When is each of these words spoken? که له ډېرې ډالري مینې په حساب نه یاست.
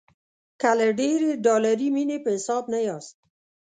که 0.61 0.69
له 0.79 0.87
ډېرې 0.99 1.29
ډالري 1.45 1.87
مینې 1.95 2.17
په 2.23 2.29
حساب 2.35 2.63
نه 2.73 2.79
یاست. 2.87 3.15